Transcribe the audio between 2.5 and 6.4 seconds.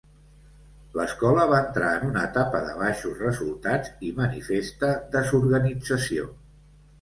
de baixos resultats i manifesta desorganització.